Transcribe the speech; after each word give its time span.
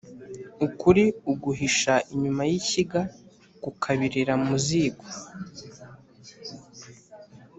Ukuri 0.65 1.03
uguhisha 1.31 1.93
inyuma 2.13 2.41
y’ishyiga 2.49 3.01
kukabirira 3.61 4.33
mu 4.45 4.55
ziko 4.65 5.07